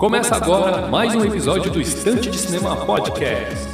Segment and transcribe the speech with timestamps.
[0.00, 3.69] Começa agora mais um episódio do Estante de Cinema Podcast.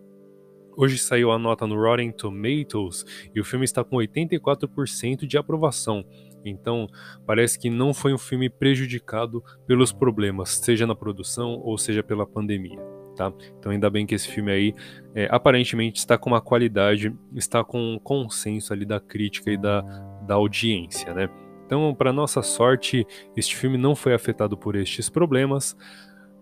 [0.77, 6.05] Hoje saiu a nota no Rotten Tomatoes e o filme está com 84% de aprovação.
[6.45, 6.87] Então,
[7.25, 12.27] parece que não foi um filme prejudicado pelos problemas, seja na produção ou seja pela
[12.27, 13.33] pandemia tá?
[13.59, 14.75] Então ainda bem que esse filme aí
[15.13, 19.81] é, aparentemente está com uma qualidade, está com um consenso ali da crítica e da,
[20.25, 21.29] da audiência, né?
[21.67, 23.05] Então, para nossa sorte,
[23.35, 25.75] este filme não foi afetado por estes problemas,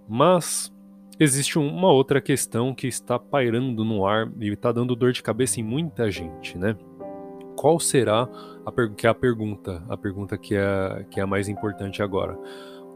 [0.08, 0.72] mas
[1.20, 5.60] existe uma outra questão que está pairando no ar e está dando dor de cabeça
[5.60, 6.78] em muita gente, né?
[7.56, 8.30] Qual será
[8.66, 12.38] a, que é a pergunta, a pergunta que é, que é a mais importante agora?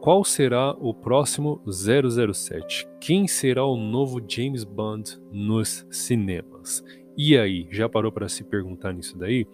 [0.02, 2.88] Qual será o próximo 007?
[3.02, 6.82] Quem será o novo James Bond nos cinemas?
[7.18, 9.46] E aí, já parou para se perguntar nisso daí?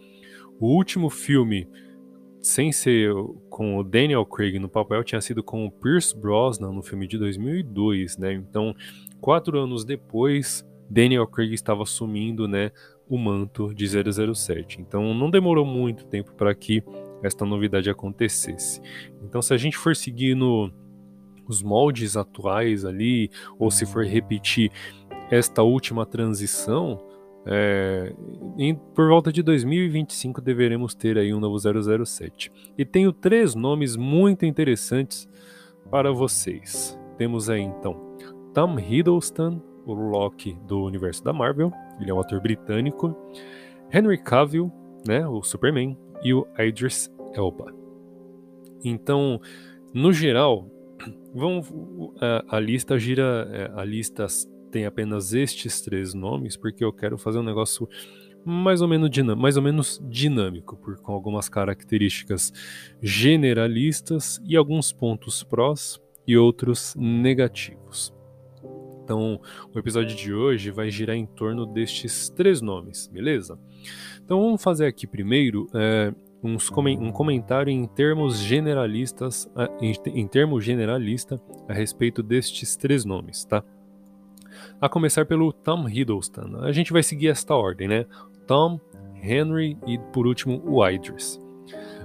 [0.59, 1.67] O último filme,
[2.39, 3.11] sem ser
[3.49, 7.17] com o Daniel Craig no papel, tinha sido com o Pierce Brosnan no filme de
[7.17, 8.33] 2002, né?
[8.33, 8.75] Então,
[9.19, 12.71] quatro anos depois, Daniel Craig estava assumindo, né,
[13.09, 14.79] o manto de 007.
[14.79, 16.83] Então, não demorou muito tempo para que
[17.25, 18.81] esta novidade acontecesse.
[19.23, 20.71] Então, se a gente for seguir no,
[21.47, 24.71] os moldes atuais ali, ou se for repetir
[25.29, 27.01] esta última transição,
[27.47, 28.13] é,
[28.57, 31.57] em, por volta de 2025 deveremos ter aí um novo
[32.05, 32.51] 007.
[32.77, 35.27] E tenho três nomes muito interessantes
[35.89, 36.99] para vocês.
[37.17, 38.17] Temos aí então
[38.53, 43.15] Tom Hiddleston, o Loki do universo da Marvel, ele é um ator britânico.
[43.93, 44.71] Henry Cavill,
[45.07, 47.73] né, o Superman, e o Idris Elba.
[48.83, 49.39] Então,
[49.93, 50.69] no geral,
[51.33, 51.71] vamos,
[52.19, 54.25] a, a lista gira, é, a lista
[54.71, 57.87] tem apenas estes três nomes, porque eu quero fazer um negócio
[58.45, 62.53] mais ou menos, dinâmico, mais ou menos dinâmico, por, com algumas características
[63.01, 68.13] generalistas e alguns pontos prós e outros negativos.
[69.03, 69.39] Então,
[69.73, 73.57] o episódio de hoje vai girar em torno destes três nomes, beleza?
[74.23, 76.13] Então, vamos fazer aqui primeiro é,
[76.45, 79.49] uns, um comentário em termos generalistas,
[79.81, 83.63] em, termos generalista a respeito destes três nomes, tá?
[84.79, 86.57] A começar pelo Tom Hiddleston.
[86.61, 88.05] A gente vai seguir esta ordem, né?
[88.47, 88.79] Tom,
[89.21, 91.39] Henry e por último o Idris.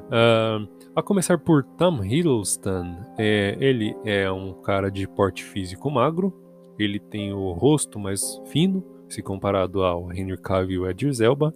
[0.06, 6.34] Uh, a começar por Tom Hiddleston, é, ele é um cara de porte físico magro,
[6.78, 11.54] ele tem o rosto mais fino, se comparado ao Henry Cavill e Idris Elba,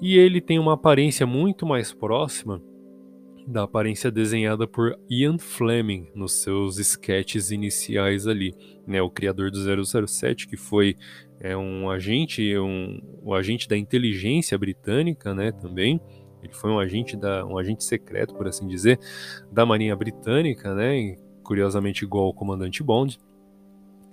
[0.00, 2.62] e ele tem uma aparência muito mais próxima
[3.46, 8.54] da aparência desenhada por Ian Fleming nos seus sketches iniciais ali,
[8.86, 10.96] né, o criador do 007, que foi
[11.40, 16.00] é, um agente, um, um agente da inteligência britânica, né, também.
[16.42, 18.98] Ele foi um agente da, um agente secreto, por assim dizer,
[19.50, 23.18] da Marinha Britânica, né, curiosamente igual ao Comandante Bond.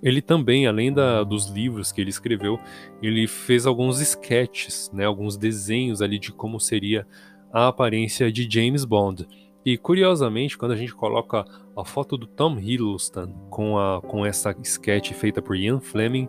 [0.02, 2.58] Ele também, além da, dos livros que ele escreveu,
[3.02, 7.06] ele fez alguns sketches, né, alguns desenhos ali de como seria
[7.52, 9.26] a aparência de James Bond.
[9.64, 11.44] E curiosamente, quando a gente coloca
[11.76, 16.28] a foto do Tom Hiddleston com, a, com essa sketch feita por Ian Fleming,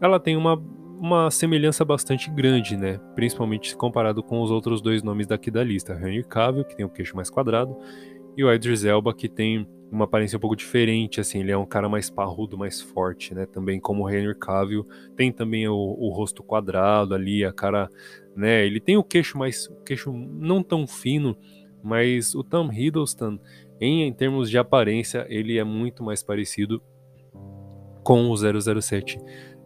[0.00, 0.60] ela tem uma
[0.98, 2.98] uma semelhança bastante grande, né?
[3.14, 5.92] Principalmente comparado com os outros dois nomes daqui da lista.
[5.94, 7.76] Henry Cavill, que tem o queixo mais quadrado,
[8.36, 11.66] e o Idris Elba, que tem uma aparência um pouco diferente, assim, ele é um
[11.66, 13.46] cara mais parrudo, mais forte, né?
[13.46, 14.86] Também como o Henry Cavill,
[15.16, 17.88] tem também o, o, rosto quadrado ali, a cara,
[18.34, 18.66] né?
[18.66, 21.36] Ele tem o queixo mais, o queixo não tão fino,
[21.82, 23.38] mas o Tom Hiddleston,
[23.80, 26.82] em, em termos de aparência, ele é muito mais parecido
[28.02, 29.18] com o 007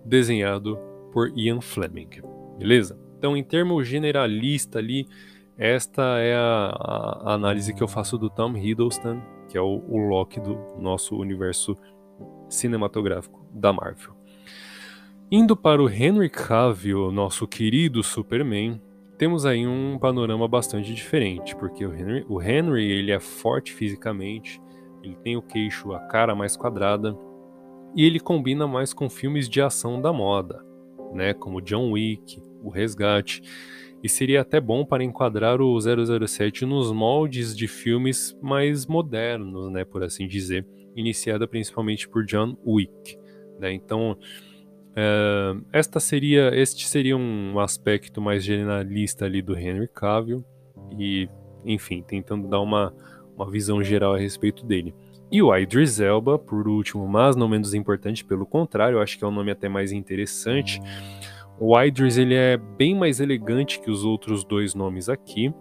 [0.05, 0.79] desenhado
[1.13, 2.09] por Ian Fleming,
[2.59, 2.99] beleza?
[3.19, 5.07] Então, em termos generalista ali,
[5.59, 9.21] esta é a, a, análise que eu faço do Tom Hiddleston,
[9.51, 11.77] que é o, o Loki do nosso universo
[12.49, 14.15] cinematográfico da Marvel.
[15.31, 18.81] Indo para o Henry Cavill, nosso querido Superman,
[19.19, 24.61] temos aí um panorama bastante diferente, porque o Henry, o Henry ele é forte fisicamente,
[25.03, 27.17] ele tem o queixo, a cara mais quadrada,
[27.95, 30.65] e ele combina mais com filmes de ação da moda,
[31.13, 33.43] né, como John Wick, O Resgate,
[34.03, 39.85] e seria até bom para enquadrar o 007 nos moldes de filmes mais modernos, né,
[39.85, 40.67] por assim dizer,
[40.97, 43.19] iniciada principalmente por John Wick.
[43.59, 43.73] Né?
[43.73, 44.17] Então,
[44.97, 50.45] é, esta seria, este seria um aspecto mais generalista ali do Henry Cavill
[50.99, 51.29] e,
[51.65, 52.95] enfim, tentando dar uma,
[53.37, 54.95] uma visão geral a respeito dele.
[55.33, 59.23] E o Idris Elba, por último, mas não menos importante, pelo contrário, eu acho que
[59.23, 60.81] é um nome até mais interessante.
[61.63, 65.53] O Idris ele é bem mais elegante que os outros dois nomes aqui.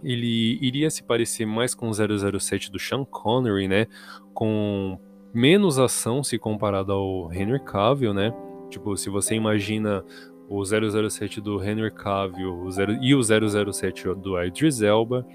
[0.00, 3.88] Ele iria se parecer mais com o 007 do Sean Connery, né?
[4.32, 4.96] Com
[5.34, 8.32] menos ação se comparado ao Henry Cavill, né?
[8.70, 10.04] Tipo, se você imagina
[10.48, 15.26] o 007 do Henry Cavill o zero, e o 007 do Idris Elba,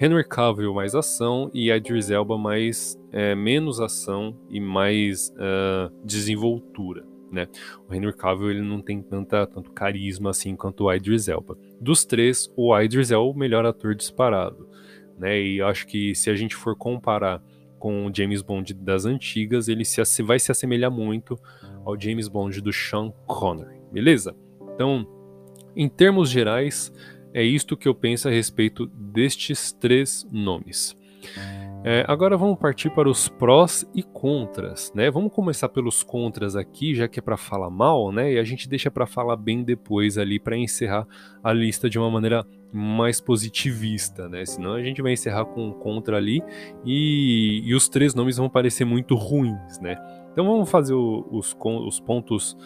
[0.00, 7.06] Henry Cavill mais ação e Idris Elba mais é, menos ação e mais uh, desenvoltura
[7.30, 7.46] né?
[7.88, 11.56] O Henry Cavill ele não tem tanta, tanto carisma assim quanto o Idris Elba.
[11.80, 14.68] Dos três, o Idris é o melhor ator disparado,
[15.18, 15.40] né?
[15.40, 17.42] E acho que se a gente for comparar
[17.78, 21.38] com o James Bond das antigas, ele se, vai se assemelhar muito
[21.84, 24.34] ao James Bond do Sean Connery, beleza?
[24.74, 25.06] Então,
[25.76, 26.92] em termos gerais,
[27.32, 30.96] é isto que eu penso a respeito destes três nomes.
[31.84, 35.10] É, agora vamos partir para os prós e contras, né?
[35.12, 38.32] Vamos começar pelos contras aqui, já que é para falar mal, né?
[38.32, 41.06] E a gente deixa para falar bem depois ali para encerrar
[41.42, 44.44] a lista de uma maneira mais positivista, né?
[44.44, 46.42] Senão a gente vai encerrar com um contra ali
[46.84, 49.96] e, e os três nomes vão parecer muito ruins, né?
[50.32, 52.56] Então vamos fazer o, os, os pontos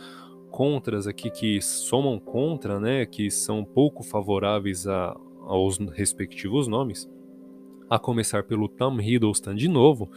[0.51, 3.05] contras aqui que somam contra, né?
[3.05, 5.15] Que são pouco favoráveis a,
[5.47, 7.07] aos respectivos nomes
[7.93, 10.11] a começar pelo Tom Hiddleston de novo,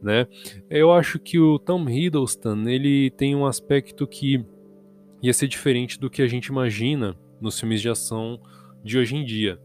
[0.00, 0.28] né?
[0.70, 4.44] Eu acho que o Tom Hiddleston ele tem um aspecto que
[5.20, 8.40] ia ser diferente do que a gente imagina nos filmes de ação
[8.84, 9.60] de hoje em dia.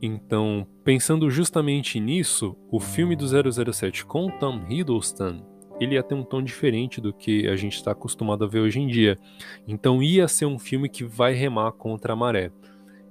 [0.00, 5.44] Então, pensando justamente nisso, o filme do 007 com Tom Hiddleston
[5.78, 8.80] ele ia ter um tom diferente do que a gente está acostumado a ver hoje
[8.80, 9.18] em dia.
[9.68, 12.50] Então ia ser um filme que vai remar contra a maré.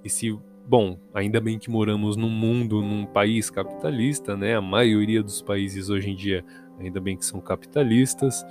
[0.03, 0.37] E se
[0.67, 4.55] Bom, ainda bem que moramos num mundo, num país capitalista, né?
[4.55, 6.45] A maioria dos países hoje em dia,
[6.79, 8.45] ainda bem que são capitalistas.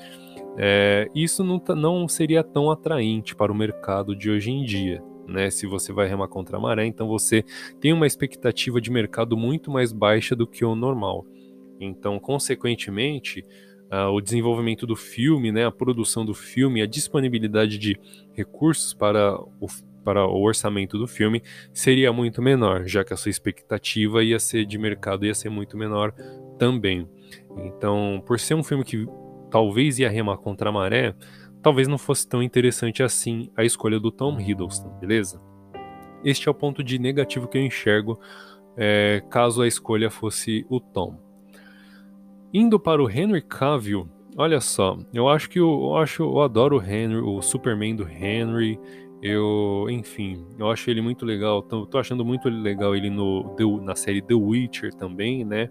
[0.57, 5.03] É, isso não, tá, não seria tão atraente para o mercado de hoje em dia.
[5.29, 7.45] Né, se você vai remar contra a maré, então você
[7.79, 11.27] tem uma expectativa de mercado muito mais baixa do que o normal.
[11.79, 13.45] Então, consequentemente,
[13.93, 18.01] uh, o desenvolvimento do filme, né, a produção do filme, a disponibilidade de
[18.33, 19.67] recursos para o,
[20.09, 24.65] para o orçamento do filme seria muito menor, já que a sua expectativa ia ser
[24.65, 26.15] de mercado ia ser muito menor
[26.59, 27.07] também.
[27.59, 29.07] Então, por ser um filme que
[29.51, 31.15] talvez ia remar contra a maré,
[31.61, 35.39] talvez não fosse tão interessante assim a escolha do Tom Hiddleston, beleza?
[36.25, 38.19] Este é o ponto de negativo que eu enxergo
[38.75, 41.21] é, caso a escolha fosse o Tom.
[42.51, 46.79] Indo para o Henry Cavill, olha só, eu acho que eu, eu acho, eu adoro
[46.79, 48.79] o Henry, o Superman do Henry.
[49.21, 51.61] Eu, enfim, eu acho ele muito legal.
[51.61, 55.69] Tô, tô achando muito legal ele no, na série The Witcher também, né?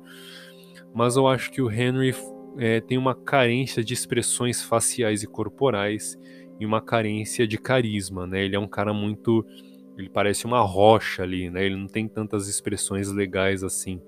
[0.94, 2.14] Mas eu acho que o Henry
[2.58, 6.18] é, tem uma carência de expressões faciais e corporais
[6.60, 8.44] e uma carência de carisma, né?
[8.44, 9.46] Ele é um cara muito.
[9.98, 11.66] Ele parece uma rocha ali, né?
[11.66, 14.02] Ele não tem tantas expressões legais assim.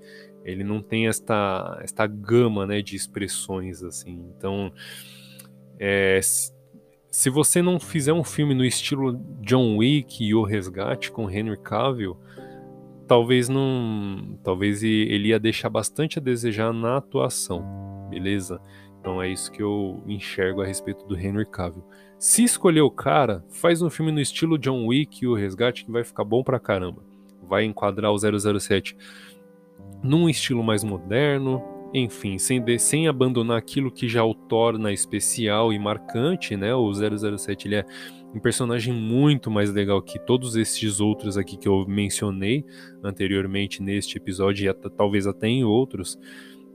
[0.44, 4.32] Ele não tem esta, esta gama né, de expressões assim.
[4.36, 4.72] Então,
[5.78, 6.20] é,
[7.10, 11.58] se você não fizer um filme no estilo John Wick e O Resgate com Henry
[11.58, 12.16] Cavill,
[13.06, 18.60] talvez não, talvez ele ia deixar bastante a desejar na atuação, beleza?
[19.00, 21.84] Então é isso que eu enxergo a respeito do Henry Cavill.
[22.18, 25.90] Se escolher o cara, faz um filme no estilo John Wick e o Resgate que
[25.90, 27.02] vai ficar bom pra caramba.
[27.42, 28.96] Vai enquadrar o 007
[30.02, 35.72] num estilo mais moderno, enfim, sem, de, sem abandonar aquilo que já o torna especial
[35.72, 36.74] e marcante, né?
[36.74, 37.84] O 007 ele é
[38.32, 42.64] um personagem muito mais legal que todos esses outros aqui que eu mencionei
[43.02, 46.16] anteriormente neste episódio e talvez até em outros,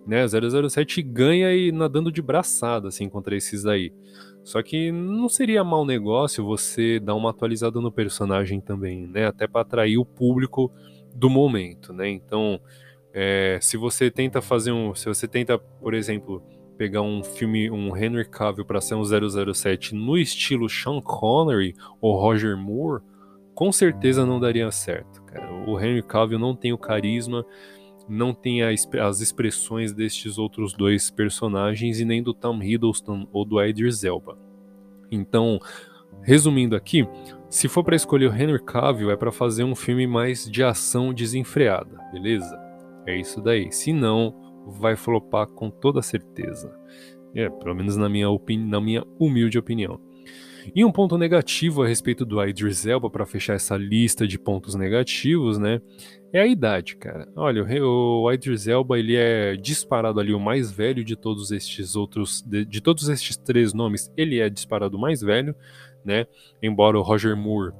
[0.06, 0.26] né?
[0.28, 3.94] 007 ganha e nadando de braçada assim contra esses daí.
[4.44, 9.26] Só que não seria mau negócio você dar uma atualizada no personagem também, né?
[9.28, 10.72] Até para atrair o público
[11.16, 12.10] do momento, né?
[12.10, 12.60] Então,
[13.18, 16.44] é, se você tenta fazer um, se você tenta, por exemplo,
[16.78, 22.20] pegar um filme, um Henry Cavill para ser um 007 no estilo Sean Connery ou
[22.20, 23.02] Roger Moore,
[23.54, 25.50] com certeza não daria certo, cara.
[25.66, 27.46] O Henry Cavill não tem o carisma,
[28.10, 33.64] não tem as expressões destes outros dois personagens e nem do Tom Hiddleston ou do
[33.64, 34.38] Idris Elba.
[35.10, 35.58] Então,
[36.22, 37.08] resumindo aqui,
[37.50, 41.14] se for para escolher o Henry Cavill é para fazer um filme mais de ação
[41.14, 42.65] desenfreada, beleza?
[43.08, 43.72] É isso daí.
[43.72, 44.34] Se não,
[44.66, 46.74] vai flopar com toda certeza.
[47.36, 48.28] É, pelo menos na minha,
[48.68, 50.00] na minha humilde opinião.
[50.74, 54.74] E um ponto negativo a respeito do Idris Elba, para fechar essa lista de pontos
[54.74, 55.80] negativos, né?
[56.34, 57.28] É a idade, cara.
[57.36, 62.42] Olha, o Idris Elba, ele é disparado ali o mais velho de todos estes outros,
[62.42, 65.54] de, de todos estes três nomes, ele é disparado o mais velho,
[66.04, 66.26] né?
[66.64, 67.74] Embora o Roger Moore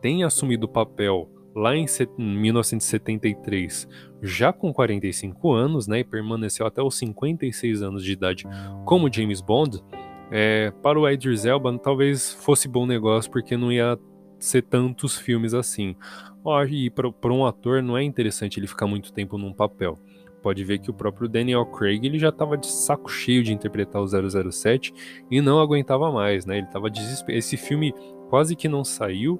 [0.00, 1.86] tenha assumido o papel lá em
[2.18, 3.88] 1973,
[4.22, 8.44] já com 45 anos, né, e permaneceu até os 56 anos de idade
[8.84, 9.82] como James Bond,
[10.30, 13.98] é, para o Idris Elba talvez fosse bom negócio porque não ia
[14.38, 15.94] ser tantos filmes assim.
[16.42, 19.98] Oh, e para um ator não é interessante ele ficar muito tempo num papel.
[20.42, 24.02] Pode ver que o próprio Daniel Craig ele já estava de saco cheio de interpretar
[24.02, 24.06] o
[24.50, 24.92] 007
[25.30, 26.58] e não aguentava mais, né?
[26.58, 27.38] Ele estava desesperado.
[27.38, 27.94] Esse filme
[28.28, 29.38] quase que não saiu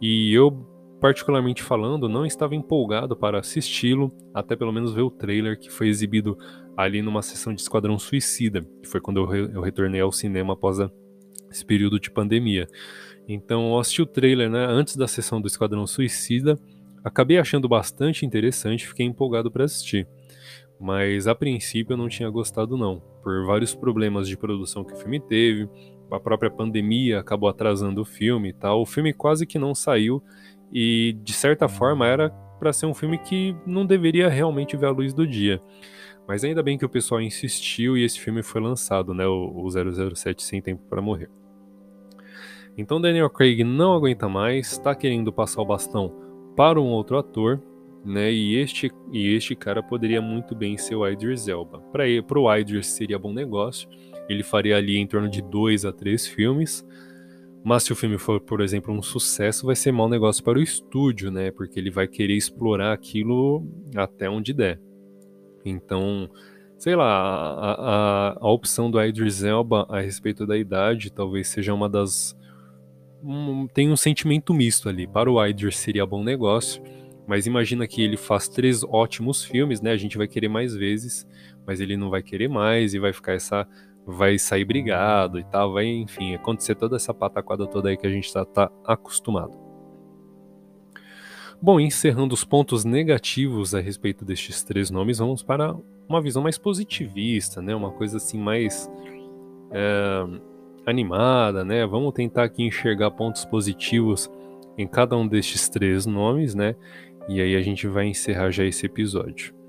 [0.00, 0.66] e eu
[1.00, 5.88] particularmente falando, não estava empolgado para assisti-lo, até pelo menos ver o trailer que foi
[5.88, 6.36] exibido
[6.76, 10.52] ali numa sessão de Esquadrão Suicida, que foi quando eu, re eu retornei ao cinema
[10.52, 10.90] após a,
[11.50, 12.68] esse período de pandemia.
[13.26, 16.58] Então, eu assisti o trailer né, antes da sessão do Esquadrão Suicida,
[17.02, 20.06] acabei achando bastante interessante, fiquei empolgado para assistir.
[20.78, 24.96] Mas a princípio eu não tinha gostado não, por vários problemas de produção que o
[24.96, 25.68] filme teve,
[26.10, 28.82] a própria pandemia acabou atrasando o filme e tal.
[28.82, 30.22] O filme quase que não saiu
[30.72, 34.90] e de certa forma era para ser um filme que não deveria realmente ver a
[34.90, 35.60] luz do dia.
[36.28, 39.68] Mas ainda bem que o pessoal insistiu e esse filme foi lançado, né, o, o
[40.14, 41.30] 007 Sem Tempo para Morrer.
[42.76, 46.14] Então Daniel Craig não aguenta mais, está querendo passar o bastão
[46.56, 47.60] para um outro ator,
[48.04, 48.32] né?
[48.32, 51.80] E este e este cara poderia muito bem ser o Idris Elba.
[51.92, 52.04] Para
[52.38, 53.88] o Idris seria bom negócio.
[54.28, 56.86] Ele faria ali em torno de dois a três filmes.
[57.62, 60.62] Mas se o filme for, por exemplo, um sucesso, vai ser mau negócio para o
[60.62, 61.50] estúdio, né?
[61.50, 64.80] Porque ele vai querer explorar aquilo até onde der.
[65.64, 66.30] Então,
[66.78, 71.74] sei lá, a, a, a opção do Idris Elba a respeito da idade talvez seja
[71.74, 72.34] uma das.
[73.22, 75.06] Um, tem um sentimento misto ali.
[75.06, 76.82] Para o Idris seria bom negócio,
[77.26, 79.92] mas imagina que ele faz três ótimos filmes, né?
[79.92, 81.28] A gente vai querer mais vezes,
[81.66, 83.68] mas ele não vai querer mais e vai ficar essa
[84.10, 88.10] vai sair brigado e tal, vai, enfim, acontecer toda essa pataquada toda aí que a
[88.10, 89.58] gente está tá acostumado.
[91.62, 95.76] Bom, encerrando os pontos negativos a respeito destes três nomes, vamos para
[96.08, 97.74] uma visão mais positivista, né?
[97.74, 98.90] Uma coisa assim mais
[99.70, 100.24] é,
[100.86, 101.86] animada, né?
[101.86, 104.30] Vamos tentar aqui enxergar pontos positivos
[104.78, 106.74] em cada um destes três nomes, né?
[107.28, 109.59] E aí a gente vai encerrar já esse episódio.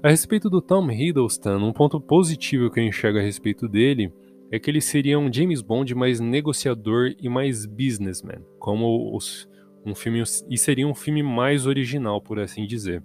[0.00, 4.12] A respeito do Tom Hiddleston, um ponto positivo que eu enxergo a respeito dele
[4.50, 9.48] é que ele seria um James Bond mais negociador e mais businessman, como os,
[9.84, 13.02] um filme e seria um filme mais original, por assim dizer.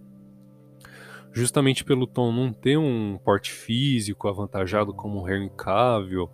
[1.32, 6.29] Justamente pelo Tom não ter um porte físico avantajado como o Henry Cavill,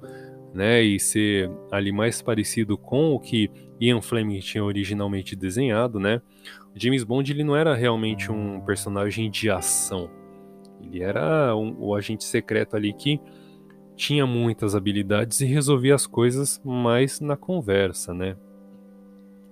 [0.53, 6.21] né, e ser ali mais parecido com o que Ian Fleming tinha originalmente desenhado, né?
[6.75, 10.09] James Bond ele não era realmente um personagem de ação,
[10.85, 13.19] ele era um, o agente secreto ali que
[13.95, 18.35] tinha muitas habilidades e resolvia as coisas mais na conversa, né?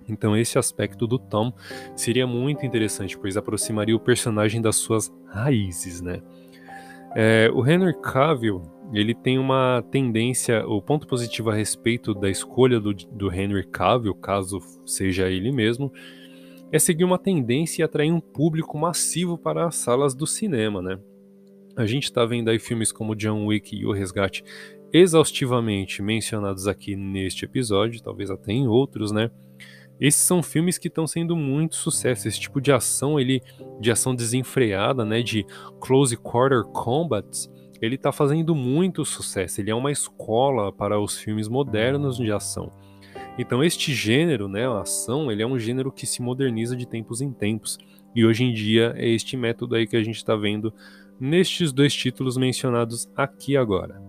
[0.08, 1.52] Então esse aspecto do Tom
[1.94, 6.20] seria muito interessante, pois aproximaria o personagem das suas raízes, né?
[7.14, 8.62] É, o Henry Cavill
[8.92, 14.14] ele tem uma tendência, o ponto positivo a respeito da escolha do, do Henry Cavill,
[14.14, 15.90] caso seja ele mesmo,
[16.70, 20.98] é seguir uma tendência e atrair um público massivo para as salas do cinema, né?
[21.74, 24.44] A gente está vendo aí filmes como John Wick e O Resgate
[24.92, 29.30] exaustivamente mencionados aqui neste episódio, talvez até em outros, né?
[29.98, 32.28] Esses são filmes que estão sendo muito sucesso.
[32.28, 33.40] Esse tipo de ação, ele
[33.80, 35.46] de ação desenfreada, né, de
[35.80, 37.50] close quarter combats,
[37.80, 39.60] ele está fazendo muito sucesso.
[39.60, 42.70] Ele é uma escola para os filmes modernos de ação.
[43.38, 47.22] Então este gênero, né, a ação, ele é um gênero que se moderniza de tempos
[47.22, 47.78] em tempos.
[48.14, 50.74] E hoje em dia é este método aí que a gente está vendo
[51.22, 54.02] nestes dois títulos mencionados aqui agora.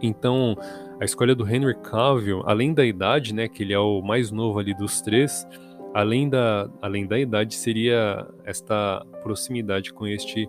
[0.00, 0.56] Então,
[0.98, 4.58] a escolha do Henry Cavill, além da idade, né, que ele é o mais novo
[4.58, 5.46] ali dos três,
[5.92, 10.48] além da, além da idade, seria esta proximidade com este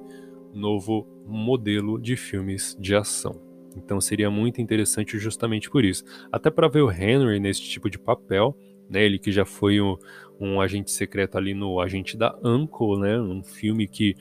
[0.54, 3.42] novo modelo de filmes de ação.
[3.76, 6.06] Então seria muito interessante justamente por isso.
[6.32, 8.58] Até para ver o Henry nesse tipo de papel,
[8.90, 9.98] né, ele que já foi um,
[10.40, 14.16] um agente secreto ali no Agente da Uncle, né, um filme que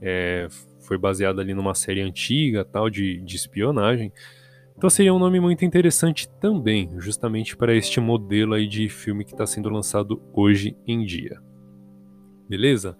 [0.00, 0.48] é,
[0.88, 4.10] foi baseado ali numa série antiga, tal, de, de espionagem.
[4.76, 9.32] Então seria um nome muito interessante também, justamente para este modelo aí de filme que
[9.32, 11.40] está sendo lançado hoje em dia.
[12.48, 12.96] Beleza?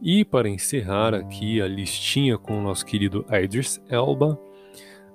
[0.00, 4.38] E para encerrar aqui a listinha com o nosso querido Idris Elba,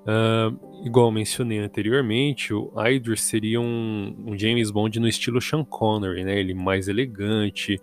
[0.06, 6.24] uh, igual mencionei anteriormente, o Idris seria um, um, James Bond no estilo Sean Connery,
[6.24, 6.40] né?
[6.40, 7.80] Ele mais elegante,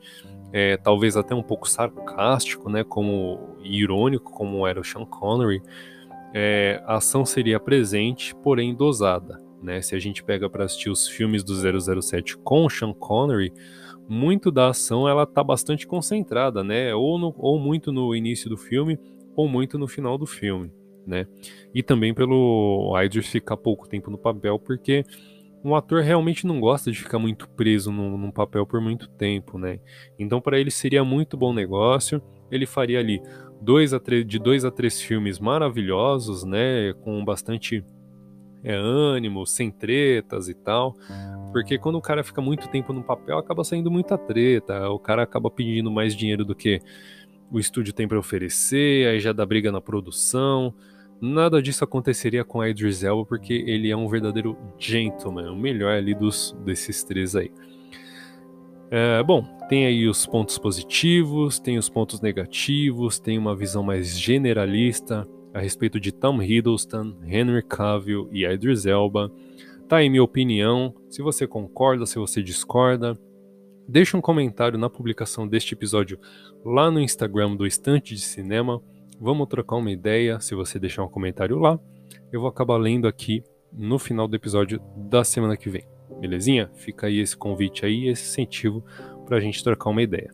[0.52, 5.62] é, talvez até um pouco sarcástico, né, como irônico, como era o Sean Connery,
[6.34, 9.40] é, a ação seria presente, porém dosada.
[9.62, 9.80] Né?
[9.82, 11.54] Se a gente pega para assistir os filmes do
[12.02, 13.52] 007 com Sean Connery,
[14.08, 16.94] muito da ação ela tá bastante concentrada, né?
[16.94, 18.98] Ou, no, ou muito no início do filme,
[19.36, 20.72] ou muito no final do filme,
[21.06, 21.26] né?
[21.74, 25.04] E também pelo Idris ficar pouco tempo no papel, porque
[25.62, 29.58] um ator realmente não gosta de ficar muito preso num, num papel por muito tempo,
[29.58, 29.78] né?
[30.18, 32.22] Então, para ele seria muito bom negócio.
[32.50, 33.20] Ele faria ali
[33.60, 36.92] dois a três, de dois a três filmes maravilhosos, né?
[37.02, 37.84] Com bastante
[38.62, 40.94] é, ânimo, sem tretas e tal.
[41.52, 44.88] Porque quando o cara fica muito tempo no papel, acaba saindo muita treta.
[44.90, 46.80] O cara acaba pedindo mais dinheiro do que
[47.50, 50.74] o estúdio tem para oferecer, aí já dá briga na produção.
[51.20, 55.92] Nada disso aconteceria com a Idris Elba porque ele é um verdadeiro gentleman, o melhor
[55.92, 57.50] ali dos desses três aí.
[58.90, 64.18] É, bom, tem aí os pontos positivos, tem os pontos negativos, tem uma visão mais
[64.18, 69.30] generalista a respeito de Tom Hiddleston, Henry Cavill e Idris Elba.
[69.88, 73.18] Tá aí minha opinião, se você concorda, se você discorda.
[73.86, 76.18] Deixe um comentário na publicação deste episódio
[76.64, 78.82] lá no Instagram do Estante de Cinema
[79.20, 80.40] Vamos trocar uma ideia.
[80.40, 81.78] Se você deixar um comentário lá,
[82.32, 85.97] eu vou acabar lendo aqui no final do episódio da semana que vem.
[86.18, 86.70] Belezinha?
[86.74, 88.84] Fica aí esse convite aí, esse incentivo
[89.26, 90.30] para a gente trocar uma ideia.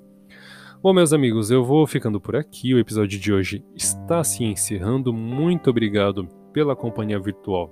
[0.83, 2.75] Bom, meus amigos, eu vou ficando por aqui.
[2.75, 5.13] O episódio de hoje está se encerrando.
[5.13, 7.71] Muito obrigado pela companhia virtual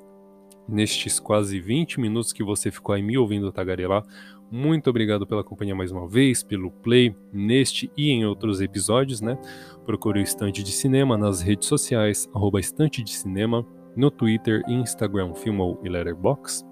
[0.69, 4.03] nestes quase 20 minutos que você ficou aí me ouvindo tagarelar.
[4.51, 9.39] Muito obrigado pela companhia mais uma vez, pelo play neste e em outros episódios, né?
[9.85, 15.35] Procure o Estante de Cinema nas redes sociais, arroba Estante de Cinema, no Twitter, Instagram,
[15.35, 16.72] Filmou e Letterboxd.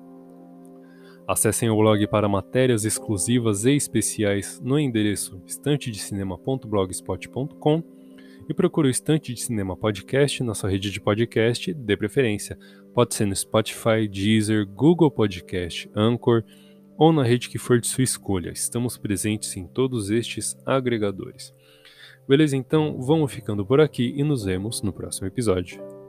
[1.31, 7.85] Acessem o blog para matérias exclusivas e especiais no endereço estantedecinema.blogspot.com
[8.49, 12.59] e procure o Estante de Cinema Podcast na sua rede de podcast de preferência.
[12.93, 16.43] Pode ser no Spotify, Deezer, Google Podcast, Anchor
[16.99, 18.51] ou na rede que for de sua escolha.
[18.51, 21.55] Estamos presentes em todos estes agregadores.
[22.27, 22.57] Beleza?
[22.57, 26.00] Então vamos ficando por aqui e nos vemos no próximo episódio.